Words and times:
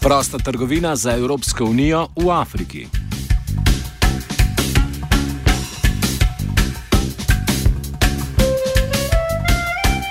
Prosta 0.00 0.38
trgovina 0.38 0.96
za 0.96 1.12
Evropsko 1.12 1.64
unijo 1.64 2.08
v 2.16 2.30
Afriki. 2.30 2.86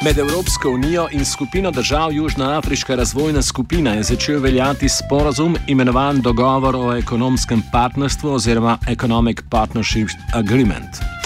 Med 0.04 0.18
Evropsko 0.18 0.70
unijo 0.70 1.08
in 1.12 1.26
skupino 1.26 1.72
držav 1.72 2.14
Južnoafriška 2.14 2.96
razvojna 2.96 3.42
skupina 3.42 3.94
je 3.94 4.04
začel 4.04 4.40
veljati 4.40 4.90
sporazum 4.90 5.58
imenovan 5.68 6.22
Dogovor 6.22 6.76
o 6.76 6.96
ekonomskem 6.98 7.62
partnerstvu 7.72 8.32
oziroma 8.32 8.78
Economic 8.88 9.38
Partnership 9.50 10.10
Agreement. 10.34 11.19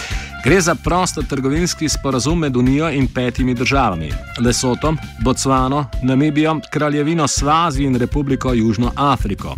Gre 0.43 0.61
za 0.61 0.75
prosto 0.75 1.21
trgovinski 1.21 1.89
sporazum 1.89 2.39
med 2.39 2.55
Unijo 2.57 2.89
in 2.89 3.07
petimi 3.07 3.53
državami: 3.53 4.11
Lesotom, 4.39 4.97
Botsvano, 5.23 5.85
Namibijo, 6.01 6.59
Kraljevino 6.71 7.27
Svazi 7.27 7.83
in 7.83 7.95
Republiko 7.95 8.53
Južno 8.53 8.91
Afriko. 8.95 9.55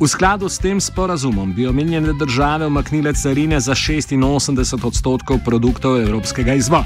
V 0.00 0.08
skladu 0.08 0.48
s 0.48 0.58
tem 0.58 0.80
sporazumom 0.80 1.52
bi 1.54 1.66
omenjene 1.66 2.12
države 2.12 2.66
omaknile 2.66 3.12
carine 3.14 3.60
za 3.60 3.74
86 3.74 4.86
odstotkov 4.86 5.38
produktov 5.44 6.00
evropskega 6.00 6.54
izvoza. 6.54 6.84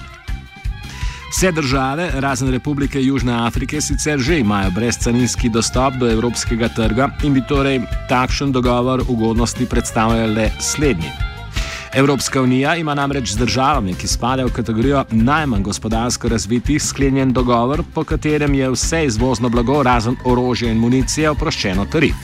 Vse 1.30 1.52
države, 1.52 2.10
razen 2.14 2.50
Republike 2.50 3.02
Južne 3.02 3.46
Afrike, 3.46 3.80
sicer 3.80 4.18
že 4.18 4.38
imajo 4.38 4.70
brezcarinski 4.70 5.48
dostop 5.48 5.94
do 5.94 6.10
evropskega 6.10 6.68
trga 6.68 7.08
in 7.22 7.34
bi 7.34 7.42
torej 7.48 7.80
takšen 8.08 8.52
dogovor 8.52 9.04
ugodnosti 9.08 9.66
predstavljal 9.66 10.34
le 10.34 10.50
slednji. 10.60 11.33
Evropska 11.96 12.42
unija 12.42 12.76
ima 12.76 12.94
namreč 12.94 13.32
z 13.32 13.36
državami, 13.36 13.94
ki 13.94 14.08
spadajo 14.08 14.48
v 14.48 14.52
kategorijo 14.52 15.04
najmanj 15.10 15.62
gospodarsko 15.62 16.28
razvitih, 16.28 16.82
sklenjen 16.82 17.32
dogovor, 17.32 17.82
po 17.94 18.04
katerem 18.04 18.54
je 18.54 18.70
vse 18.70 19.04
izvozno 19.04 19.48
blago, 19.48 19.82
razen 19.82 20.16
orožja 20.24 20.72
in 20.72 20.78
municije, 20.78 21.30
oproščeno 21.30 21.86
tarif. 21.86 22.14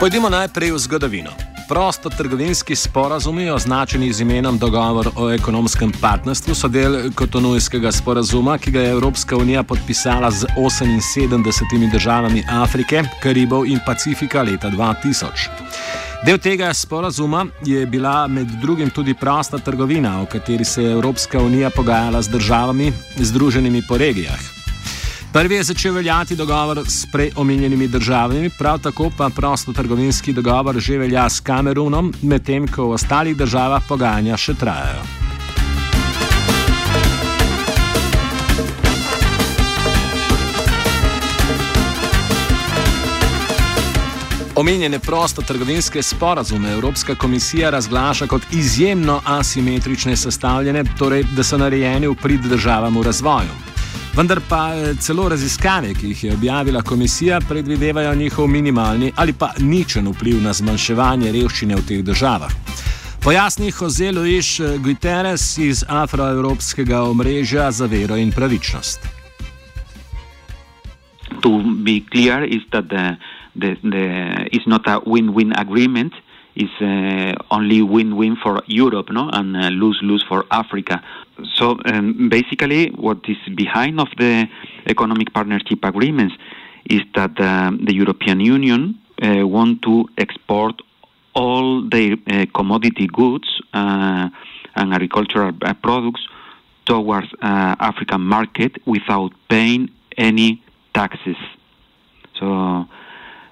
Pojdimo 0.00 0.28
najprej 0.28 0.72
v 0.72 0.78
zgodovino. 0.78 1.30
Prosto 1.72 2.10
trgovinski 2.10 2.76
sporazumi, 2.76 3.50
označeni 3.50 4.12
z 4.12 4.20
imenom 4.20 4.58
Dogovor 4.58 5.08
o 5.16 5.30
ekonomskem 5.32 5.92
partnerstvu, 6.00 6.54
so 6.54 6.68
del 6.68 7.08
kotonujskega 7.16 7.92
sporazuma, 7.92 8.58
ki 8.58 8.70
ga 8.70 8.80
je 8.80 8.90
Evropska 8.90 9.36
unija 9.36 9.62
podpisala 9.62 10.30
z 10.30 10.46
78 10.56 11.90
državami 11.92 12.44
Afrike, 12.50 13.02
Karibov 13.22 13.64
in 13.66 13.80
Pacifika 13.86 14.42
leta 14.42 14.68
2000. 14.70 15.48
Del 16.26 16.38
tega 16.38 16.74
sporazuma 16.74 17.46
je 17.64 17.86
bila 17.86 18.26
med 18.28 18.46
drugim 18.60 18.90
tudi 18.90 19.14
prosta 19.14 19.58
trgovina, 19.58 20.20
o 20.22 20.26
kateri 20.26 20.64
se 20.64 20.84
je 20.84 20.92
Evropska 20.92 21.40
unija 21.40 21.70
pogajala 21.70 22.22
z 22.22 22.28
državami, 22.28 22.92
združenimi 23.16 23.82
po 23.88 23.96
regijah. 23.96 24.61
Prvi 25.32 25.54
je 25.54 25.62
začel 25.62 25.94
veljati 25.94 26.36
dogovor 26.36 26.82
s 26.86 27.06
preomenjenimi 27.12 27.88
državami, 27.88 28.50
prav 28.58 28.78
tako 28.78 29.10
pa 29.16 29.30
prostotrgovinski 29.36 30.32
dogovor 30.32 30.80
že 30.80 30.98
velja 30.98 31.30
s 31.30 31.40
Kamerunom, 31.40 32.12
medtem 32.22 32.68
ko 32.68 32.84
v 32.84 32.98
ostalih 32.98 33.36
državah 33.36 33.82
pogajanja 33.88 34.36
še 34.36 34.54
trajajo. 34.54 35.00
Omenjene 44.54 44.98
prostotrgovinske 44.98 46.02
sporazume 46.02 46.72
Evropska 46.72 47.14
komisija 47.14 47.70
razglaša 47.70 48.26
kot 48.26 48.42
izjemno 48.52 49.20
asimetrične 49.24 50.16
sestavljene, 50.16 50.84
torej 50.98 51.24
da 51.36 51.42
so 51.42 51.56
narejeni 51.56 52.06
v 52.06 52.20
prid 52.22 52.44
državam 52.52 53.00
v 53.00 53.02
razvoju. 53.02 53.71
Vendar 54.14 54.42
pa 54.48 54.74
eh, 54.74 54.94
celo 55.00 55.28
raziskave, 55.28 55.94
ki 55.94 56.06
jih 56.06 56.24
je 56.24 56.32
objavila 56.34 56.82
komisija, 56.82 57.40
predvidevajo 57.48 58.14
njihov 58.14 58.46
minimalni 58.46 59.12
ali 59.16 59.32
pa 59.32 59.52
ničen 59.58 60.08
vpliv 60.08 60.42
na 60.42 60.52
zmanjševanje 60.52 61.32
revščine 61.32 61.76
v 61.76 61.84
teh 61.88 62.02
državah. 62.04 62.52
Pojasni 63.24 63.72
Jose 63.80 64.12
Luis 64.12 64.60
eh, 64.60 64.76
Guterres 64.78 65.58
iz 65.58 65.84
Afroevropskega 65.88 67.02
omrežja 67.02 67.70
za 67.70 67.86
vero 67.86 68.16
in 68.16 68.32
pravičnost. 68.32 69.08
To 71.40 71.62
be 71.84 72.02
clear 72.12 72.44
is 72.44 72.62
that 72.70 72.84
the, 72.92 73.16
the, 73.56 73.76
the 73.80 74.04
is 74.52 74.66
not 74.66 74.86
a 74.86 75.00
win-win 75.06 75.56
agreement. 75.56 76.12
It's 76.54 76.80
uh, 76.80 77.42
only 77.50 77.80
win-win 77.82 78.36
for 78.36 78.62
Europe, 78.66 79.10
no, 79.10 79.30
and 79.32 79.56
uh, 79.56 79.68
lose-lose 79.68 80.22
for 80.28 80.44
Africa. 80.50 81.02
so 81.54 81.78
um, 81.86 82.28
basically, 82.28 82.90
what 82.90 83.18
is 83.26 83.38
behind 83.54 83.98
of 84.00 84.08
the 84.18 84.46
economic 84.86 85.32
partnership 85.32 85.82
agreements 85.82 86.34
is 86.90 87.00
that 87.14 87.40
um, 87.40 87.84
the 87.84 87.94
European 87.94 88.40
Union 88.40 88.98
uh, 89.22 89.46
want 89.46 89.82
to 89.82 90.08
export 90.18 90.82
all 91.34 91.88
their 91.88 92.16
uh, 92.26 92.46
commodity 92.54 93.06
goods 93.06 93.60
uh, 93.72 94.28
and 94.74 94.92
agricultural 94.92 95.52
uh, 95.62 95.74
products 95.74 96.26
towards 96.84 97.28
uh, 97.34 97.76
African 97.78 98.20
market 98.20 98.76
without 98.86 99.32
paying 99.48 99.90
any 100.18 100.62
taxes. 100.94 101.36
So, 102.38 102.86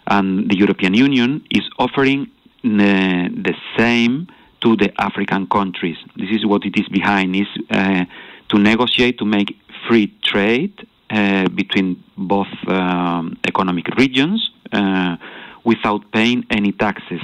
and 0.06 0.50
the 0.50 0.56
European 0.56 0.94
Union 0.94 1.44
is 1.50 1.62
offering 1.78 2.30
the, 2.62 3.30
the 3.34 3.54
same 3.76 4.28
to 4.60 4.76
the 4.76 4.92
African 5.00 5.46
countries. 5.46 5.96
This 6.16 6.30
is 6.30 6.44
what 6.44 6.64
it 6.64 6.76
is 6.78 6.88
behind 6.88 7.34
is 7.34 7.48
uh, 7.70 8.04
to 8.48 8.58
negotiate 8.58 9.18
to 9.18 9.24
make 9.24 9.56
free 9.88 10.12
trade 10.22 10.86
uh, 11.10 11.48
between 11.48 12.02
both 12.16 12.48
um, 12.68 13.38
economic 13.46 13.86
regions 13.96 14.50
uh, 14.72 15.16
without 15.64 16.10
paying 16.12 16.44
any 16.50 16.72
taxes. 16.72 17.22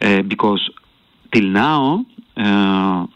Uh, 0.00 0.22
because 0.22 0.70
till 1.32 1.44
now, 1.44 2.06
uh, 2.36 3.06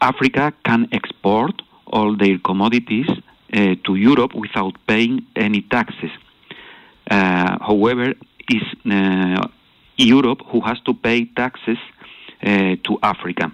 Africa 0.00 0.52
can 0.64 0.88
export 0.92 1.62
all 1.86 2.16
their 2.16 2.38
commodities 2.38 3.08
uh, 3.08 3.74
to 3.84 3.94
Europe 3.94 4.34
without 4.34 4.74
paying 4.86 5.24
any 5.36 5.62
taxes. 5.62 6.10
however, 7.08 8.14
it's 8.50 8.70
Europe 9.98 10.40
who 10.50 10.60
has 10.60 10.80
to 10.86 10.94
pay 10.94 11.26
taxes 11.26 11.78
uh, 12.42 12.76
to 12.84 12.98
Africa. 13.02 13.52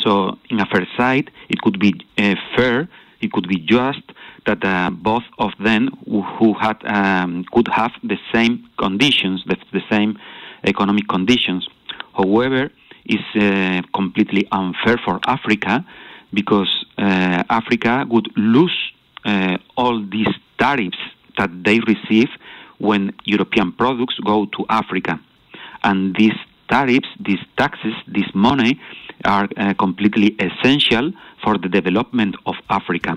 So, 0.00 0.38
in 0.48 0.60
a 0.60 0.66
first 0.66 0.90
sight, 0.96 1.28
it 1.48 1.60
could 1.60 1.78
be 1.78 1.94
uh, 2.18 2.34
fair, 2.56 2.88
it 3.20 3.32
could 3.32 3.48
be 3.48 3.58
just 3.58 4.02
that 4.46 4.64
uh, 4.64 4.90
both 4.90 5.24
of 5.38 5.50
them 5.62 5.90
who 6.06 6.54
had 6.54 6.76
um, 6.86 7.44
could 7.52 7.68
have 7.68 7.92
the 8.02 8.16
same 8.32 8.68
conditions, 8.78 9.44
the, 9.46 9.56
the 9.72 9.82
same 9.90 10.18
economic 10.64 11.08
conditions. 11.08 11.68
However, 12.14 12.70
it's 13.04 13.22
uh, 13.36 13.82
completely 13.94 14.46
unfair 14.52 14.98
for 15.04 15.20
Africa 15.26 15.84
because 16.32 16.86
uh, 16.96 17.42
Africa 17.48 18.06
would 18.08 18.28
lose 18.36 18.76
uh, 19.24 19.58
all 19.76 20.04
these 20.10 20.28
tariffs 20.58 20.98
that 21.36 21.50
they 21.64 21.80
receive 21.80 22.28
when 22.78 23.12
European 23.24 23.72
products 23.72 24.18
go 24.24 24.46
to 24.46 24.64
Africa. 24.68 25.20
And 25.88 26.14
these 26.20 26.38
tariffs, 26.68 27.08
these 27.18 27.44
taxes, 27.56 27.94
this 28.06 28.28
money 28.34 28.78
are 29.24 29.48
uh, 29.56 29.72
completely 29.84 30.36
essential 30.38 31.12
for 31.42 31.56
the 31.56 31.68
development 31.68 32.36
of 32.44 32.56
Africa. 32.68 33.16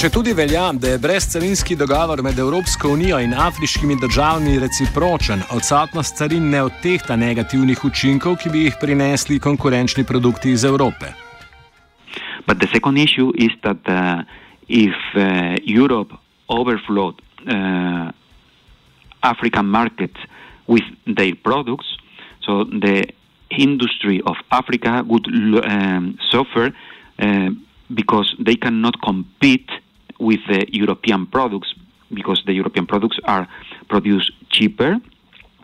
Če 0.00 0.08
tudi 0.08 0.32
velja, 0.32 0.70
da 0.72 0.94
je 0.94 0.98
brezcarinski 0.98 1.74
dogovor 1.76 2.22
med 2.24 2.38
Evropsko 2.38 2.88
unijo 2.94 3.18
in 3.20 3.34
afriškimi 3.36 3.98
državami 4.00 4.54
recipročen, 4.62 5.42
odsotnost 5.52 6.16
carin 6.16 6.46
ne 6.50 6.62
odtehta 6.62 7.16
negativnih 7.16 7.84
učinkov, 7.84 8.38
ki 8.40 8.52
bi 8.54 8.62
jih 8.64 8.78
prinesli 8.80 9.36
konkurenčni 9.38 10.06
produkti 10.08 10.54
iz 10.54 10.64
Evrope. 10.64 11.10
But 12.46 12.62
the 12.62 12.70
second 12.72 12.96
issue 12.98 13.32
is 13.36 13.52
that 13.60 13.82
uh, 13.88 14.22
if 14.68 14.96
uh, 15.14 15.58
Europe 15.66 16.16
overflowed 16.48 17.20
uh, 17.46 18.12
African 19.22 19.66
markets 19.66 20.18
with 20.66 20.84
their 21.06 21.34
products, 21.34 21.96
so 22.42 22.64
the 22.64 23.04
industry 23.50 24.22
of 24.26 24.36
Africa 24.50 25.04
would 25.06 25.26
um, 25.64 26.18
suffer 26.30 26.72
uh, 27.18 27.50
because 27.92 28.34
they 28.38 28.54
cannot 28.54 29.00
compete 29.02 29.70
with 30.18 30.40
the 30.48 30.66
European 30.72 31.26
products 31.26 31.74
because 32.12 32.42
the 32.46 32.52
European 32.52 32.86
products 32.86 33.18
are 33.24 33.48
produced 33.88 34.32
cheaper 34.50 34.96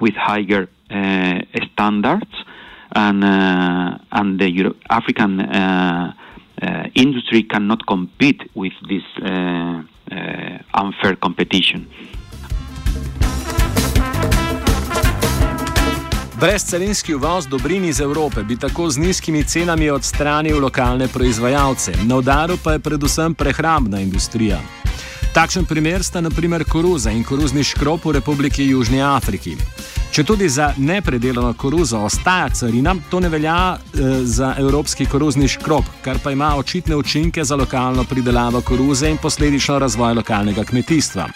with 0.01 0.15
higher 0.15 0.69
uh, 0.91 1.41
standards 1.73 2.45
and 2.93 3.25
uh, 3.25 3.99
and 4.13 4.39
the 4.41 4.51
Euro- 4.51 4.77
African 4.89 5.41
uh, 5.41 6.13
industry 6.95 7.43
cannot 7.49 7.81
compete 7.87 8.45
with 8.55 8.75
this 8.89 9.05
uh, 9.23 9.83
unfair 10.73 11.17
competition. 11.17 11.87
Brezcarinski 16.41 17.15
uvoz 17.15 17.47
dobrin 17.47 17.85
iz 17.85 18.01
Evrope 18.01 18.43
bi 18.43 18.57
tako 18.57 18.91
z 18.91 18.99
nizkimi 18.99 19.45
cenami 19.45 19.91
odstranil 19.91 20.61
lokalne 20.61 21.09
proizvajalce, 21.09 21.93
na 22.05 22.17
udaru 22.17 22.59
pa 22.65 22.73
je 22.73 22.79
predvsem 22.79 23.35
prehrambna 23.35 24.01
industrija. 24.01 24.61
Takšen 25.35 25.65
primer 25.65 26.05
sta 26.05 26.21
naprimer 26.21 26.65
koruza 26.65 27.11
in 27.11 27.25
koruzni 27.25 27.65
škrop 27.65 28.05
v 28.05 28.13
Republiki 28.13 28.69
Južni 28.69 29.03
Afriki. 29.03 29.57
Če 30.11 30.25
tudi 30.25 30.49
za 30.49 30.71
nepredelano 30.79 31.53
koruzo 31.59 31.99
ostaja 32.07 32.49
carina, 32.55 32.95
to 33.11 33.21
ne 33.21 33.29
velja 33.29 33.77
e, 33.77 34.07
za 34.25 34.55
evropski 34.59 35.07
koruzni 35.07 35.49
škrop, 35.49 35.85
kar 36.05 36.21
pa 36.25 36.33
ima 36.33 36.55
očitne 36.57 36.97
učinke 36.97 37.45
za 37.45 37.57
lokalno 37.57 38.05
pridelavo 38.05 38.61
koruze 38.61 39.11
in 39.11 39.19
posledično 39.23 39.79
razvoj 39.79 40.15
lokalnega 40.15 40.65
kmetijstva. 40.65 41.27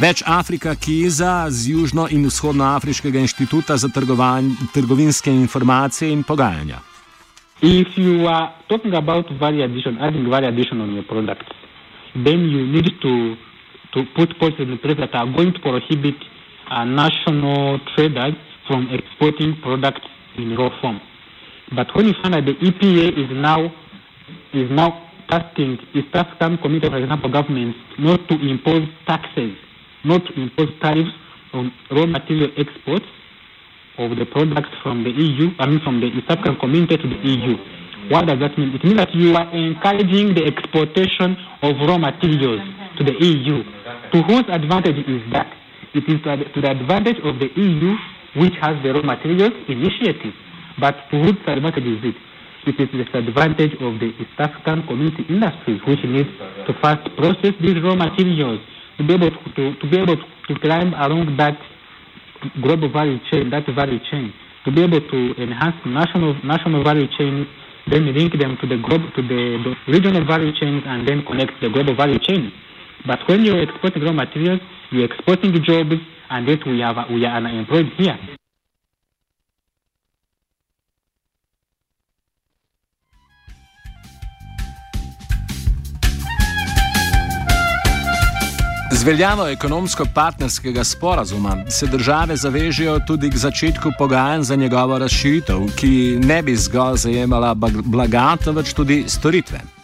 Več 0.00 0.22
Afrika 0.26 0.74
Kiza 0.74 1.46
z 1.50 1.70
Južno 1.70 2.08
in 2.10 2.24
Vzhodnoafriškega 2.26 3.20
inštituta 3.20 3.76
za 3.76 3.88
trgovinske 4.74 5.30
informacije 5.30 6.12
in 6.12 6.22
pogajanja. 6.22 6.80
If 7.62 7.96
you 7.96 8.26
are 8.26 8.50
talking 8.68 8.94
about 8.94 9.30
value 9.38 9.62
addition, 9.64 9.98
adding 10.00 10.28
value 10.28 10.48
addition 10.48 10.80
on 10.80 10.94
your 10.94 11.06
products, 11.06 11.46
then 12.14 12.40
you 12.50 12.66
need 12.66 12.90
to, 13.00 13.36
to 13.94 14.04
put 14.16 14.38
policies 14.40 14.68
in 14.68 14.78
place 14.78 14.98
that 14.98 15.14
are 15.14 15.30
going 15.30 15.52
to 15.52 15.60
prohibit 15.60 16.16
uh, 16.70 16.84
national 16.84 17.78
traders 17.96 18.34
from 18.68 18.88
exporting 18.92 19.56
products 19.62 20.06
in 20.36 20.56
raw 20.56 20.70
form. 20.80 21.00
But 21.74 21.88
when 21.96 22.06
you 22.06 22.14
find 22.22 22.34
that 22.34 22.44
the 22.46 22.54
EPA 22.54 23.18
is 23.18 23.30
now 23.32 23.64
is 24.54 24.70
now 24.70 25.08
tasking 25.30 25.78
East 25.94 26.14
African 26.14 26.58
Community, 26.58 26.88
for 26.90 26.98
example, 26.98 27.30
governments 27.32 27.78
not 27.98 28.20
to 28.28 28.34
impose 28.48 28.86
taxes 29.06 29.56
not 30.04 30.22
to 30.26 30.32
impose 30.40 30.68
tariffs 30.80 31.10
on 31.52 31.72
raw 31.90 32.06
material 32.06 32.50
exports 32.56 33.06
of 33.98 34.16
the 34.16 34.24
products 34.26 34.70
from 34.82 35.04
the 35.04 35.10
EU, 35.10 35.50
I 35.58 35.66
mean 35.66 35.80
from 35.84 36.00
the 36.00 36.06
East 36.06 36.26
African 36.28 36.56
community 36.58 36.96
to 36.96 37.06
the 37.08 37.20
EU. 37.22 37.54
What 38.10 38.26
does 38.26 38.40
that 38.40 38.58
mean? 38.58 38.74
It 38.74 38.82
means 38.82 38.96
that 38.96 39.14
you 39.14 39.34
are 39.36 39.46
encouraging 39.54 40.34
the 40.34 40.42
exportation 40.48 41.36
of 41.62 41.76
raw 41.86 41.98
materials 41.98 42.60
to 42.98 43.04
the 43.04 43.14
EU. 43.14 43.62
To 44.12 44.22
whose 44.26 44.44
advantage 44.50 44.98
is 45.06 45.22
that? 45.32 45.46
It 45.94 46.04
is 46.08 46.22
to 46.24 46.60
the 46.60 46.70
advantage 46.70 47.20
of 47.22 47.38
the 47.38 47.48
EU, 47.52 47.92
which 48.40 48.56
has 48.60 48.80
the 48.82 48.94
raw 48.96 49.02
materials 49.02 49.52
initiative. 49.68 50.32
But 50.80 50.96
to 51.10 51.20
whose 51.20 51.36
advantage 51.46 51.84
is 51.84 52.00
it? 52.02 52.16
It 52.64 52.78
is 52.80 52.88
the 52.94 53.04
disadvantage 53.04 53.74
of 53.76 53.98
the 54.00 54.14
East 54.16 54.38
African 54.38 54.86
community 54.86 55.26
industries, 55.28 55.82
which 55.84 56.00
need 56.04 56.30
to 56.64 56.72
first 56.80 57.04
process 57.18 57.52
these 57.60 57.76
raw 57.82 57.94
materials 57.94 58.60
to 58.96 59.02
be 59.04 59.12
able 59.14 59.30
to, 59.30 59.62
to 59.76 59.86
be 59.90 59.96
able 60.00 60.16
to 60.16 60.52
climb 60.62 60.94
along 60.94 61.36
that 61.36 61.58
global 62.62 62.88
value 62.90 63.18
chain, 63.30 63.50
that 63.50 63.66
value 63.74 63.98
chain, 64.10 64.32
to 64.64 64.70
be 64.70 64.82
able 64.82 65.00
to 65.00 65.18
enhance 65.42 65.76
national 65.84 66.38
national 66.44 66.82
value 66.84 67.08
chain, 67.18 67.46
then 67.90 68.06
link 68.14 68.32
them 68.38 68.56
to 68.62 68.66
the 68.66 68.78
global 68.78 69.10
to 69.12 69.22
the, 69.22 69.42
the 69.66 69.92
regional 69.92 70.24
value 70.24 70.52
chains, 70.56 70.82
and 70.86 71.06
then 71.06 71.22
connect 71.26 71.52
the 71.60 71.68
global 71.68 71.94
value 71.94 72.18
chain. 72.20 72.50
But 73.06 73.18
when 73.28 73.44
you're 73.44 73.60
exporting 73.60 74.04
raw 74.04 74.12
materials, 74.12 74.60
you're 74.92 75.04
exporting 75.04 75.52
jobs, 75.64 75.96
and 76.30 76.48
yet 76.48 76.66
we 76.66 76.80
have 76.80 76.96
we 77.10 77.24
are 77.24 77.36
unemployed 77.36 77.88
here. 77.98 78.18
Z 89.02 89.06
veljavo 89.06 89.48
ekonomsko-partnerskega 89.48 90.84
sporazuma 90.84 91.56
se 91.70 91.86
države 91.86 92.36
zavežejo 92.36 92.98
tudi 93.06 93.30
k 93.30 93.36
začetku 93.36 93.90
pogajanj 93.98 94.42
za 94.42 94.56
njegovo 94.56 94.98
razširitev, 94.98 95.58
ki 95.76 96.18
ne 96.24 96.42
bi 96.42 96.56
zgolj 96.56 96.96
zajemala 96.96 97.54
blaga, 97.84 98.36
temveč 98.44 98.72
tudi 98.72 99.04
storitve. 99.08 99.81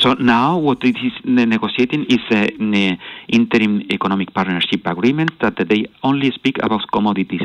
So 0.00 0.14
now 0.14 0.58
what 0.58 0.84
it 0.84 0.96
is 0.96 1.12
negotiating 1.24 2.06
is 2.08 2.20
an 2.30 2.98
interim 3.28 3.82
economic 3.90 4.32
partnership 4.32 4.86
agreement 4.86 5.32
that 5.40 5.56
they 5.68 5.86
only 6.04 6.30
speak 6.30 6.58
about 6.62 6.82
commodities, 6.92 7.42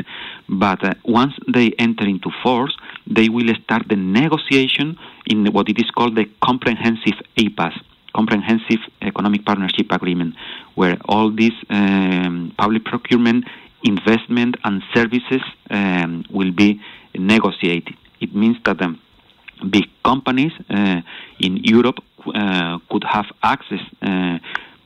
but 0.48 0.84
uh, 0.84 0.94
once 1.04 1.34
they 1.52 1.72
enter 1.78 2.04
into 2.06 2.30
force, 2.42 2.76
they 3.06 3.28
will 3.28 3.52
start 3.64 3.88
the 3.88 3.96
negotiation 3.96 4.96
in 5.26 5.46
what 5.46 5.68
it 5.68 5.78
is 5.78 5.90
called 5.90 6.14
the 6.14 6.26
comprehensive 6.42 7.18
EPAS. 7.36 7.74
comprehensive 8.14 8.78
economic 9.02 9.44
partnership 9.44 9.90
agreement 9.90 10.34
where 10.76 10.96
all 11.08 11.30
these 11.30 11.52
um, 11.68 12.52
public 12.56 12.84
procurement, 12.84 13.44
investment, 13.82 14.56
and 14.64 14.82
services 14.94 15.42
um, 15.70 16.24
will 16.30 16.52
be 16.52 16.80
negotiated. 17.16 17.94
It 18.20 18.34
means 18.34 18.56
that 18.64 18.80
um, 18.80 19.00
big 19.70 19.84
companies 20.04 20.52
uh, 20.70 21.00
in 21.40 21.56
Europe 21.64 21.98
uh, 21.98 22.13
could 22.90 23.04
have 23.04 23.26
access 23.42 23.80
uh, 24.02 24.38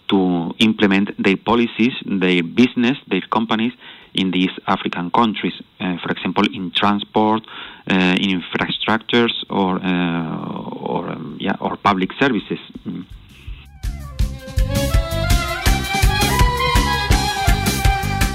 to 0.08 0.54
implement 0.58 1.10
their 1.22 1.36
policies, 1.36 1.92
their 2.04 2.42
business, 2.42 2.96
their 3.08 3.22
companies 3.30 3.72
in 4.14 4.30
these 4.30 4.50
African 4.66 5.10
countries. 5.10 5.54
Uh, 5.80 5.96
for 6.02 6.10
example, 6.10 6.44
in 6.52 6.70
transport, 6.70 7.42
uh, 7.90 7.94
in 7.94 8.40
infrastructures, 8.40 9.34
or 9.50 9.78
uh, 9.82 10.92
or 10.94 11.10
um, 11.10 11.36
yeah, 11.40 11.56
or 11.60 11.76
public 11.76 12.10
services. 12.18 12.58
Mm. 12.86 13.04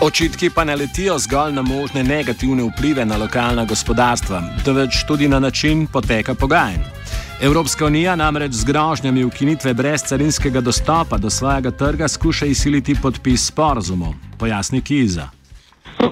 Očitki 0.04 0.50
pa 0.50 0.64
ne 0.64 0.76
letijo 0.76 1.16
zgolj 1.20 1.54
na 1.56 1.62
možne 1.62 2.04
negativne 2.04 2.64
vplive 2.64 3.06
na 3.06 3.18
lokalna 3.18 3.64
gospodarstva, 3.66 4.42
temveč 4.66 5.06
tudi 5.08 5.28
na 5.28 5.40
način 5.40 5.88
poteka 5.88 6.36
pogajanj. 6.36 7.03
Evropska 7.44 7.86
unija 7.86 8.16
namreč 8.16 8.52
z 8.52 8.66
grožnjami 8.66 9.24
ukinitve 9.24 9.74
brezcarinskega 9.74 10.62
dostopa 10.62 11.18
do 11.18 11.30
svojega 11.30 11.72
trga 11.72 12.08
skuša 12.08 12.46
izsiliti 12.46 12.96
podpis 13.02 13.48
sporozumov, 13.48 14.14
pojasni 14.40 14.82
Kiza. 14.82 15.28
So, 16.00 16.12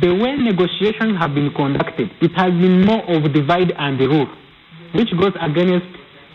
The 0.00 0.10
way 0.22 0.36
negotiations 0.36 1.14
have 1.18 1.34
been 1.34 1.50
conducted, 1.56 2.08
it 2.20 2.32
has 2.36 2.50
been 2.62 2.84
more 2.84 3.02
of 3.16 3.22
divide 3.32 3.72
and 3.78 4.00
rule, 4.00 4.26
which 4.94 5.10
goes 5.20 5.32
against 5.40 5.86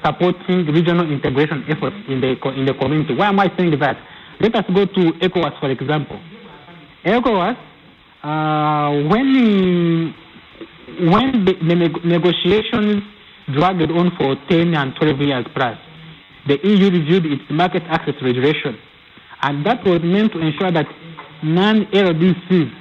supporting 0.05 0.65
regional 0.77 1.11
integration 1.11 1.65
efforts 1.67 1.97
in 2.07 2.21
the 2.21 2.31
in 2.59 2.65
the 2.65 2.73
community. 2.73 3.13
Why 3.13 3.27
am 3.27 3.39
I 3.39 3.51
saying 3.57 3.77
that? 3.79 3.97
Let 4.39 4.55
us 4.55 4.65
go 4.73 4.85
to 4.85 5.01
ECOWAS, 5.25 5.59
for 5.59 5.69
example. 5.69 6.19
ECOWAS, 7.03 7.57
uh, 8.23 8.89
when 9.11 10.13
when 11.11 11.45
the, 11.45 11.53
the 11.53 11.75
negotiations 12.05 13.03
dragged 13.53 13.91
on 13.91 14.11
for 14.17 14.35
10 14.49 14.73
and 14.75 14.95
12 14.95 15.19
years 15.21 15.45
plus, 15.55 15.77
the 16.47 16.57
EU 16.63 16.89
reviewed 16.89 17.25
its 17.25 17.43
market 17.49 17.83
access 17.87 18.15
regulation, 18.21 18.77
and 19.43 19.65
that 19.65 19.83
was 19.85 20.01
meant 20.03 20.31
to 20.33 20.39
ensure 20.39 20.71
that 20.71 20.87
non-LDCs 21.43 22.71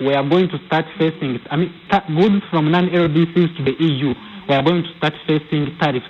were 0.00 0.22
going 0.28 0.48
to 0.48 0.58
start 0.66 0.84
facing, 0.98 1.38
I 1.50 1.56
mean, 1.56 1.72
goods 2.16 2.44
from 2.50 2.70
non-LDCs 2.70 3.56
to 3.56 3.64
the 3.64 3.74
EU 3.78 4.14
were 4.48 4.62
going 4.62 4.82
to 4.84 4.90
start 4.98 5.14
facing 5.26 5.76
tariffs. 5.80 6.06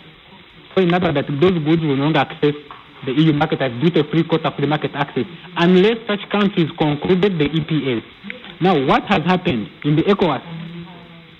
So 0.75 0.83
in 0.83 0.93
other 0.95 1.13
words, 1.13 1.29
those 1.41 1.59
goods 1.65 1.83
will 1.83 1.97
no 1.97 2.05
longer 2.05 2.21
access 2.21 2.55
the 3.07 3.13
EU 3.13 3.33
market 3.33 3.63
as 3.63 3.71
duty-free 3.81 4.25
quota-free 4.25 4.67
market 4.67 4.91
access 4.95 5.25
unless 5.57 5.97
such 6.07 6.21
countries 6.31 6.69
concluded 6.79 7.39
the 7.39 7.49
EPAs. 7.49 8.03
Now, 8.61 8.75
what 8.87 9.05
has 9.05 9.23
happened 9.25 9.69
in 9.85 9.97
the 9.97 10.03
ECOWAS, 10.03 10.43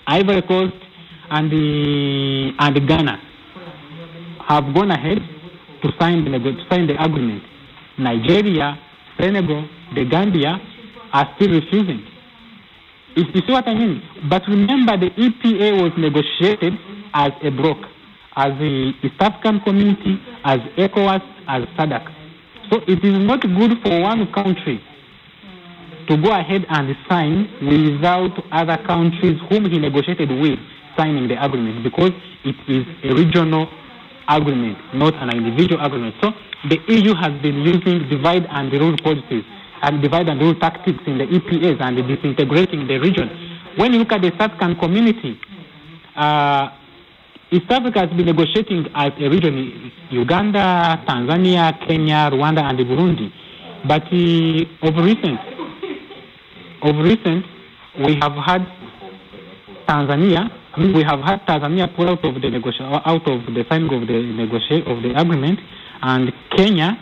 Ivory 0.09 0.41
Coast 0.41 0.73
and, 1.29 1.51
the, 1.51 2.51
and 2.57 2.87
Ghana 2.87 3.21
have 4.47 4.73
gone 4.73 4.89
ahead 4.89 5.19
to 5.83 5.89
sign 5.99 6.25
the, 6.25 6.31
to 6.39 6.65
sign 6.67 6.87
the 6.87 6.95
agreement. 7.01 7.43
Nigeria, 7.99 8.75
Senegal, 9.19 9.69
the 9.93 10.05
Gambia 10.05 10.59
are 11.13 11.27
still 11.35 11.51
refusing. 11.51 12.01
You, 13.15 13.23
you 13.35 13.41
see 13.45 13.51
what 13.53 13.67
I 13.67 13.75
mean? 13.75 14.01
But 14.27 14.41
remember, 14.47 14.97
the 14.97 15.11
EPA 15.11 15.79
was 15.79 15.91
negotiated 15.95 16.73
as 17.13 17.29
a 17.43 17.51
bloc, 17.51 17.77
as 18.35 18.57
the 18.57 18.93
East 19.03 19.13
African 19.19 19.59
community, 19.61 20.19
as 20.43 20.57
ECOWAS, 20.75 21.21
as 21.47 21.63
SADC. 21.77 22.15
So 22.71 22.79
it 22.87 23.03
is 23.05 23.13
not 23.27 23.41
good 23.41 23.77
for 23.83 24.01
one 24.01 24.31
country 24.33 24.81
to 26.09 26.17
go 26.17 26.31
ahead 26.31 26.65
and 26.69 26.95
sign 27.07 27.45
without 27.61 28.33
other 28.51 28.77
countries 28.85 29.37
whom 29.49 29.69
he 29.69 29.77
negotiated 29.77 30.29
with 30.41 30.57
signing 30.97 31.27
the 31.27 31.37
agreement 31.43 31.83
because 31.83 32.11
it 32.43 32.55
is 32.67 32.83
a 33.03 33.13
regional 33.13 33.69
agreement, 34.27 34.77
not 34.93 35.13
an 35.21 35.29
individual 35.37 35.79
agreement. 35.85 36.15
So 36.21 36.31
the 36.67 36.79
EU 36.87 37.13
has 37.13 37.31
been 37.41 37.61
using 37.61 38.09
divide 38.09 38.45
and 38.49 38.71
rule 38.73 38.97
policies 39.03 39.43
and 39.83 40.01
divide 40.01 40.27
and 40.27 40.41
rule 40.41 40.55
tactics 40.59 40.99
in 41.05 41.19
the 41.19 41.25
EPAs 41.25 41.79
and 41.79 41.95
disintegrating 42.07 42.87
the 42.87 42.97
region. 42.99 43.29
When 43.77 43.93
you 43.93 43.99
look 43.99 44.11
at 44.11 44.21
the 44.21 44.33
African 44.33 44.75
community, 44.77 45.39
uh, 46.15 46.69
East 47.51 47.69
Africa 47.69 47.99
has 48.01 48.09
been 48.09 48.25
negotiating 48.25 48.87
as 48.95 49.11
a 49.19 49.29
region, 49.29 49.91
Uganda, 50.11 51.01
Tanzania, 51.07 51.73
Kenya, 51.87 52.29
Rwanda, 52.31 52.61
and 52.63 52.79
Burundi. 52.79 53.31
But 53.87 54.03
uh, 54.03 54.87
of 54.87 54.95
recent, 55.05 55.58
of 56.81 56.95
recent, 56.97 57.45
we 58.05 58.15
have 58.21 58.33
had 58.33 58.65
Tanzania. 59.87 60.49
We 60.77 61.03
have 61.03 61.19
had 61.21 61.45
Tanzania 61.47 61.93
pull 61.95 62.09
out 62.09 62.23
of 62.23 62.35
the 62.35 63.01
out 63.05 63.27
of 63.27 63.45
the 63.53 63.65
signing 63.69 63.93
of 63.93 64.07
the 64.07 64.19
negotiation 64.33 64.87
of 64.87 65.03
the 65.03 65.19
agreement, 65.19 65.59
and 66.01 66.31
Kenya 66.55 66.97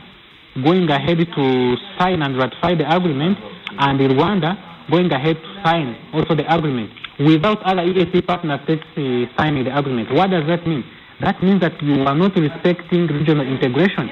going 0.63 0.89
ahead 0.89 1.17
to 1.19 1.75
sign 2.00 2.22
and 2.22 2.38
ratify 2.38 2.75
the 2.75 2.88
agreement, 2.96 3.38
and 3.77 4.00
Rwanda 4.00 4.57
going 4.89 5.12
ahead 5.12 5.36
to 5.36 5.62
sign 5.63 5.96
also 6.13 6.34
the 6.34 6.51
agreement 6.51 6.89
without 7.19 7.62
other 7.63 7.81
EAC 7.81 8.25
partner 8.25 8.60
states 8.63 8.84
uh, 8.96 9.25
signing 9.38 9.65
the 9.65 9.77
agreement. 9.77 10.12
What 10.13 10.29
does 10.31 10.48
that 10.48 10.65
mean? 10.67 10.84
That 11.19 11.41
means 11.41 11.62
that 11.62 11.81
you 11.81 12.03
are 12.03 12.15
not 12.15 12.36
respecting 12.38 13.07
regional 13.07 13.46
integration 13.46 14.10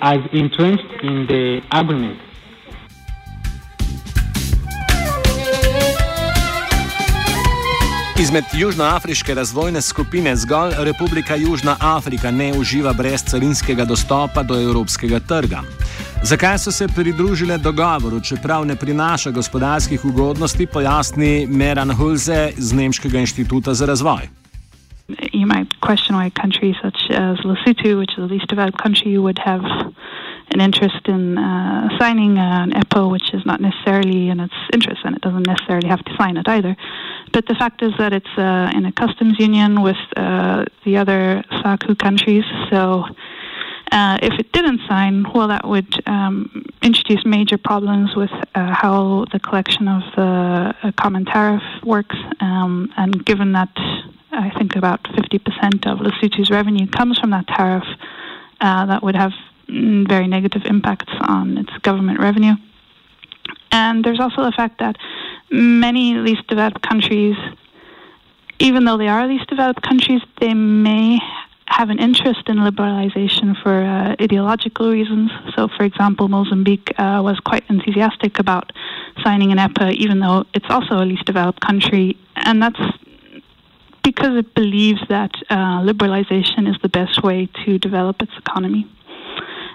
as 0.00 0.18
entrenched 0.32 1.02
in 1.02 1.26
the 1.26 1.60
agreement. 1.72 2.18
Izmed 8.20 8.44
Južnoafriške 8.52 9.34
razvojne 9.34 9.80
skupine 9.82 10.36
zgolj 10.36 10.72
Republika 10.78 11.34
Južna 11.34 11.76
Afrika 11.80 12.30
ne 12.30 12.52
uživa 12.52 12.92
brez 12.92 13.24
carinskega 13.24 13.84
dostopa 13.84 14.42
do 14.42 14.60
evropskega 14.60 15.20
trga. 15.20 15.60
Zakaj 16.22 16.58
so 16.58 16.72
se 16.72 16.88
pridružile 16.88 17.58
dogovoru, 17.58 18.20
čeprav 18.20 18.66
ne 18.66 18.76
prinaša 18.76 19.30
gospodarskih 19.30 20.04
ugodnosti, 20.04 20.66
pojasni 20.66 21.46
Meran 21.46 21.90
Hulze 21.90 22.50
z 22.56 22.72
Nemškega 22.72 23.18
inštituta 23.18 23.74
za 23.74 23.86
razvoj. 23.86 24.28
You 25.32 25.46
might 25.46 25.80
question 25.80 26.14
why 26.18 26.26
a 26.26 26.40
country 26.42 26.74
such 26.82 27.00
as 27.10 27.36
Lesotho, 27.38 27.98
which 27.98 28.12
is 28.18 28.28
the 28.28 28.34
least 28.34 28.46
developed 28.48 28.82
country, 28.82 29.18
would 29.18 29.38
have 29.38 29.62
an 30.52 30.60
interest 30.60 31.06
in 31.06 31.38
uh, 31.38 31.88
signing 31.98 32.36
an 32.38 32.72
EPA, 32.72 33.10
which 33.10 33.32
is 33.32 33.44
not 33.46 33.60
necessarily 33.60 34.28
in 34.28 34.40
its 34.40 34.54
interest, 34.72 35.00
and 35.04 35.14
it 35.16 35.22
doesn't 35.22 35.46
necessarily 35.46 35.88
have 35.88 36.04
to 36.04 36.16
sign 36.16 36.36
it 36.36 36.48
either. 36.48 36.76
But 37.32 37.46
the 37.46 37.54
fact 37.54 37.82
is 37.82 37.92
that 37.98 38.12
it's 38.12 38.36
uh, 38.36 38.70
in 38.74 38.84
a 38.84 38.92
customs 38.92 39.38
union 39.38 39.82
with 39.82 39.96
uh, 40.16 40.64
the 40.84 40.96
other 40.96 41.44
SACU 41.62 41.98
countries, 41.98 42.44
so. 42.70 43.04
Uh, 43.92 44.16
if 44.22 44.32
it 44.38 44.52
didn't 44.52 44.80
sign, 44.88 45.26
well, 45.34 45.48
that 45.48 45.66
would 45.66 45.92
um, 46.06 46.64
introduce 46.80 47.26
major 47.26 47.58
problems 47.58 48.14
with 48.14 48.30
uh, 48.54 48.72
how 48.72 49.24
the 49.32 49.40
collection 49.40 49.88
of 49.88 50.02
the 50.14 50.74
uh, 50.80 50.92
common 50.96 51.24
tariff 51.24 51.62
works. 51.82 52.14
Um, 52.38 52.92
and 52.96 53.26
given 53.26 53.50
that 53.54 53.72
I 54.30 54.52
think 54.56 54.76
about 54.76 55.02
50% 55.02 55.90
of 55.90 55.98
Lesotho's 55.98 56.52
revenue 56.52 56.86
comes 56.86 57.18
from 57.18 57.30
that 57.30 57.48
tariff, 57.48 57.82
that 58.60 59.02
would 59.02 59.16
have 59.16 59.32
very 60.08 60.26
negative 60.26 60.62
impacts 60.64 61.12
on 61.20 61.58
its 61.58 61.72
government 61.82 62.18
revenue. 62.20 62.54
And 63.72 64.04
there's 64.04 64.20
also 64.20 64.42
the 64.42 64.52
fact 64.52 64.78
that 64.80 64.96
many 65.50 66.14
least 66.14 66.46
developed 66.48 66.82
countries, 66.82 67.36
even 68.58 68.84
though 68.84 68.96
they 68.96 69.08
are 69.08 69.26
least 69.26 69.48
developed 69.48 69.82
countries, 69.82 70.22
they 70.40 70.54
may 70.54 71.18
have 71.66 71.88
an 71.88 72.00
interest 72.00 72.48
in 72.48 72.56
liberalization 72.56 73.56
for 73.62 73.82
uh, 73.82 74.16
ideological 74.20 74.90
reasons. 74.90 75.30
So, 75.54 75.68
for 75.76 75.84
example, 75.84 76.28
Mozambique 76.28 76.92
uh, 76.98 77.20
was 77.22 77.38
quite 77.40 77.64
enthusiastic 77.70 78.40
about 78.40 78.72
signing 79.22 79.52
an 79.52 79.58
EPA, 79.58 79.92
even 79.92 80.18
though 80.18 80.44
it's 80.52 80.66
also 80.68 80.96
a 80.96 81.06
least 81.06 81.24
developed 81.26 81.60
country. 81.60 82.18
And 82.34 82.60
that's 82.60 82.80
because 84.02 84.36
it 84.36 84.52
believes 84.54 85.00
that 85.08 85.30
uh, 85.48 85.80
liberalization 85.82 86.68
is 86.68 86.76
the 86.82 86.88
best 86.88 87.22
way 87.22 87.48
to 87.64 87.78
develop 87.78 88.20
its 88.20 88.32
economy. 88.36 88.86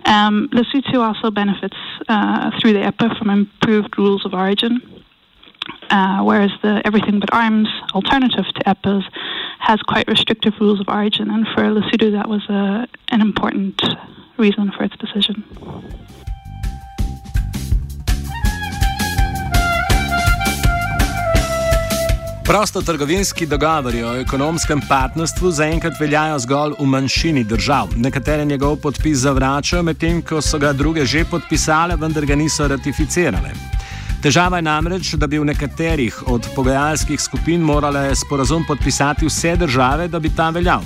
Um, 0.06 0.50
Lesotho 0.54 1.00
also 1.00 1.32
benefits 1.32 1.78
uh, 2.08 2.52
through 2.60 2.74
the 2.74 2.80
EPA 2.80 3.18
from 3.18 3.30
improved 3.30 3.98
rules 3.98 4.26
of 4.26 4.34
origin, 4.34 5.04
uh, 5.90 6.22
whereas 6.22 6.52
the 6.62 6.82
Everything 6.86 7.20
But 7.20 7.34
Arms 7.34 7.70
alternative 7.94 8.46
to 8.46 8.64
EPAs 8.66 9.04
has 9.60 9.82
quite 9.82 10.08
restrictive 10.08 10.54
rules 10.60 10.80
of 10.80 10.88
origin. 10.90 11.32
And 11.32 11.48
for 11.48 11.64
Lesotho, 11.64 12.12
that 12.12 12.30
was 12.30 12.44
a, 12.50 12.54
uh, 12.54 12.86
an 13.10 13.22
important 13.22 13.82
reason 14.38 14.72
for 14.72 14.84
its 14.84 14.96
decision. 14.98 15.45
Prostotrgovinski 22.46 23.46
dogovori 23.46 24.04
o 24.04 24.16
ekonomskem 24.16 24.82
partnerstvu 24.90 25.52
zaenkrat 25.52 25.94
veljajo 26.00 26.40
zgolj 26.40 26.74
v 26.80 26.86
manjšini 26.86 27.44
držav. 27.44 27.88
Nekatere 27.98 28.46
njegov 28.46 28.76
podpis 28.84 29.18
zavračajo, 29.18 29.84
medtem 29.84 30.22
ko 30.22 30.42
so 30.42 30.60
ga 30.62 30.74
druge 30.74 31.06
že 31.06 31.24
podpisale, 31.26 31.96
vendar 31.98 32.26
ga 32.26 32.36
niso 32.36 32.68
ratificirale. 32.68 33.50
Težava 34.22 34.60
je 34.62 34.62
namreč, 34.62 35.16
da 35.18 35.28
bi 35.28 35.40
v 35.40 35.46
nekaterih 35.50 36.20
od 36.28 36.46
pogajalskih 36.56 37.22
skupin 37.22 37.62
morale 37.62 38.16
sporazum 38.16 38.66
podpisati 38.68 39.26
vse 39.26 39.56
države, 39.56 40.08
da 40.08 40.20
bi 40.20 40.30
ta 40.30 40.50
veljal. 40.50 40.86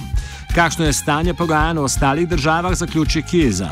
Kakšno 0.56 0.86
je 0.86 0.94
stanje 0.94 1.34
pogajanj 1.34 1.78
v 1.78 1.84
ostalih 1.84 2.30
državah, 2.30 2.74
zaključi 2.74 3.22
Kiza. 3.22 3.70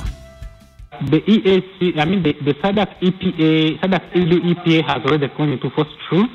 The 1.08 1.22
EAC, 1.28 1.96
I 1.96 2.06
mean 2.06 2.24
the, 2.24 2.34
the 2.44 2.54
SADC 2.62 3.00
EPA, 3.00 3.80
SADC 3.80 4.04
EU 4.16 4.40
EPA 4.52 4.84
has 4.88 5.06
already 5.06 5.30
gone 5.38 5.54
into 5.54 5.70
force 5.70 5.96
true. 6.10 6.28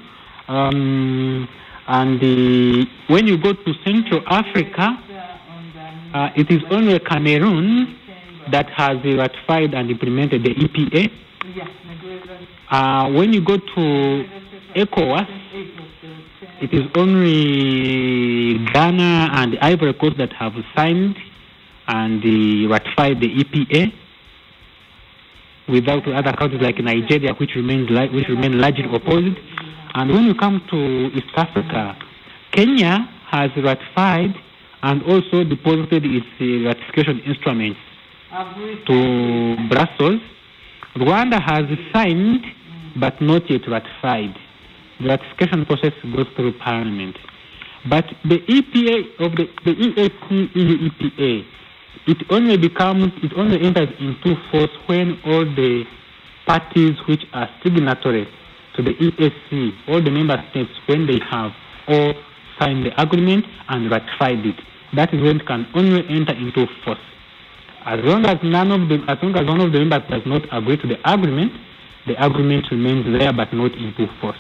Um, 0.49 1.49
and 1.89 2.21
the, 2.21 2.87
when 3.09 3.27
you 3.27 3.39
go 3.39 3.53
to 3.53 3.75
Central 3.85 4.23
Africa, 4.27 4.99
uh, 6.15 6.29
it 6.37 6.51
is 6.51 6.63
only 6.71 6.99
Cameroon 7.01 7.99
that 8.51 8.69
has 8.71 8.97
ratified 9.05 9.75
and 9.75 9.91
implemented 9.91 10.43
the 10.45 10.55
EPA. 10.55 11.11
Uh, 12.71 13.11
when 13.13 13.33
you 13.33 13.45
go 13.45 13.57
to 13.57 14.25
ECOWAS, 14.75 15.27
it 16.63 16.73
is 16.73 16.83
only 16.97 18.65
Ghana 18.73 19.31
and 19.33 19.59
Ivory 19.61 19.95
Coast 19.95 20.17
that 20.19 20.33
have 20.35 20.53
signed 20.77 21.17
and 21.89 22.23
uh, 22.23 22.69
ratified 22.73 23.21
the 23.21 23.29
EPA 23.29 23.93
without 25.69 26.07
other 26.09 26.33
countries 26.37 26.63
like 26.63 26.79
Nigeria, 26.79 27.35
which 27.35 27.51
remains 27.57 27.89
which 28.13 28.29
remain 28.29 28.59
largely 28.61 28.85
opposed. 28.93 29.37
And 29.95 30.11
when 30.11 30.25
you 30.25 30.35
come 30.35 30.63
to 30.71 31.11
East 31.15 31.29
Africa, 31.37 31.97
Kenya 32.53 33.09
has 33.31 33.51
ratified 33.63 34.35
and 34.83 35.03
also 35.03 35.45
deposited 35.45 36.05
its 36.05 36.27
uh, 36.41 36.69
ratification 36.69 37.21
instruments 37.27 37.79
to 38.87 39.57
Brussels. 39.69 40.21
Rwanda 40.97 41.41
has 41.41 41.65
signed 41.93 42.45
but 43.01 43.21
not 43.21 43.43
yet 43.51 43.63
ratified. 43.69 44.35
The 45.01 45.09
ratification 45.09 45.67
process 45.67 45.93
goes 46.15 46.27
through 46.37 46.59
Parliament. 46.59 47.17
But 47.89 48.05
the 48.25 48.39
EPA 48.39 49.27
of 49.27 49.33
the, 49.37 49.47
the 49.65 49.75
EAC 49.75 50.55
EU 50.55 50.89
EPA, 50.89 51.45
it 52.07 52.19
only 52.31 52.57
becomes, 52.57 53.13
it 53.23 53.33
only 53.37 53.61
enters 53.63 53.89
into 54.01 54.37
force 54.51 54.71
when 54.87 55.19
all 55.27 55.45
the 55.45 55.85
parties 56.47 56.93
which 57.09 57.23
are 57.33 57.49
signatories 57.63 58.29
to 58.77 58.83
the 58.83 58.95
EAC, 58.95 59.73
all 59.89 60.03
the 60.03 60.11
member 60.11 60.43
states, 60.51 60.71
when 60.87 61.07
they 61.07 61.21
have 61.31 61.53
all 61.89 62.15
signed 62.59 62.87
the 62.87 63.01
agreement 63.01 63.45
and 63.69 63.91
ratified 63.91 64.45
it. 64.45 64.57
That 64.95 65.13
is 65.15 65.21
when 65.23 65.41
it 65.41 65.47
can 65.47 65.67
only 65.75 66.05
enter 66.09 66.35
into 66.35 66.67
force. 66.85 66.99
As 67.85 67.99
long 68.05 68.25
as 68.27 68.37
none 68.43 68.71
of 68.71 68.89
the, 68.89 69.03
as 69.09 69.19
long 69.23 69.35
as 69.37 69.47
one 69.47 69.61
of 69.61 69.73
the 69.73 69.79
members 69.79 70.03
does 70.09 70.23
not 70.27 70.43
agree 70.53 70.77
to 70.77 70.87
the 70.87 70.99
agreement, 71.11 71.53
the 72.07 72.15
agreement 72.25 72.67
remains 72.71 73.05
there 73.19 73.33
but 73.33 73.53
not 73.53 73.73
into 73.73 74.07
force. 74.21 74.39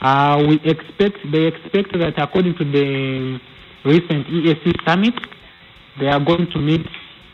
Uh, 0.00 0.44
we 0.46 0.56
expect, 0.64 1.18
they 1.32 1.46
expect 1.46 1.96
that 1.98 2.14
according 2.18 2.54
to 2.56 2.64
the 2.64 3.40
recent 3.84 4.26
EAC 4.28 4.72
summit, 4.86 5.14
they 5.98 6.06
are 6.06 6.20
going 6.20 6.46
to 6.50 6.58
meet 6.58 6.86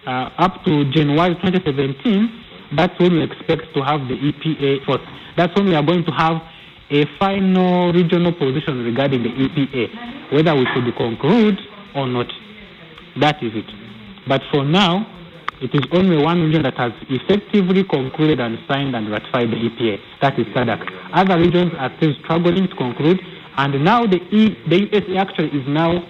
uh, 0.06 0.30
up 0.38 0.64
to 0.64 0.90
January 0.92 1.34
2017. 1.42 2.44
That's 2.76 2.98
when 3.00 3.14
we 3.14 3.22
expect 3.24 3.74
to 3.74 3.82
have 3.82 4.00
the 4.08 4.14
EPA. 4.14 4.86
That's 5.36 5.54
when 5.56 5.66
we 5.66 5.74
are 5.74 5.82
going 5.82 6.04
to 6.04 6.12
have 6.12 6.40
a 6.90 7.04
final 7.18 7.92
regional 7.92 8.32
position 8.32 8.84
regarding 8.84 9.22
the 9.22 9.30
EPA, 9.30 10.32
whether 10.32 10.54
we 10.54 10.66
should 10.74 10.94
conclude 10.96 11.58
or 11.94 12.06
not. 12.06 12.26
That 13.20 13.42
is 13.42 13.52
it. 13.54 13.66
But 14.28 14.42
for 14.52 14.64
now, 14.64 15.06
it 15.60 15.74
is 15.74 15.82
only 15.92 16.16
one 16.22 16.40
region 16.42 16.62
that 16.62 16.74
has 16.78 16.92
effectively 17.08 17.84
concluded 17.84 18.40
and 18.40 18.58
signed 18.68 18.94
and 18.96 19.10
ratified 19.10 19.50
the 19.50 19.56
EPA. 19.56 19.98
That 20.22 20.38
is 20.38 20.46
SADC. 20.56 20.80
Other 21.12 21.38
regions 21.38 21.72
are 21.78 21.92
still 21.98 22.14
struggling 22.24 22.66
to 22.68 22.76
conclude, 22.76 23.20
and 23.56 23.84
now 23.84 24.06
the, 24.06 24.16
e, 24.32 24.56
the 24.68 24.88
USA 24.88 25.16
actually 25.18 25.48
is 25.58 25.66
now 25.68 26.00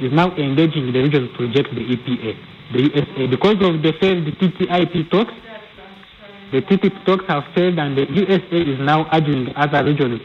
is 0.00 0.10
now 0.12 0.34
engaging 0.36 0.90
the 0.92 0.98
regions 1.06 1.30
to 1.38 1.44
reject 1.46 1.70
the 1.70 1.80
EPA. 1.86 2.34
The 2.72 2.80
USA 2.82 3.26
because 3.30 3.58
of 3.62 3.78
the 3.82 3.92
failed 4.00 4.26
TTIP 4.26 5.10
talks, 5.10 5.32
the 6.54 6.62
TTIP 6.62 7.04
talks 7.04 7.24
have 7.26 7.42
failed, 7.52 7.78
and 7.80 7.98
the 7.98 8.06
USA 8.14 8.58
is 8.62 8.78
now 8.78 9.08
urging 9.12 9.52
other 9.56 9.82
regions 9.84 10.20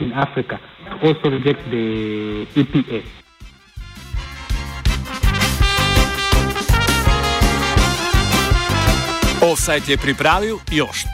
in 0.00 0.12
Africa 0.12 0.58
to 0.88 1.06
also 1.06 1.28
reject 1.28 1.60
the 1.68 2.46
EPA. 2.56 3.04
Offside 9.42 9.84
je 9.84 9.96
pripravil 10.00 10.58
Jošt. 10.72 11.08